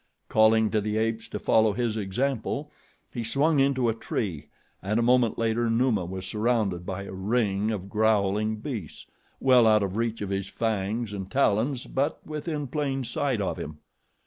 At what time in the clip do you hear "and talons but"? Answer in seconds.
11.13-12.19